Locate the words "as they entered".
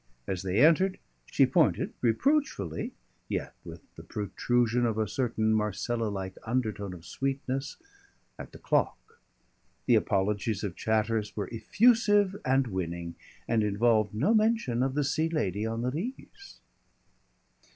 0.25-0.97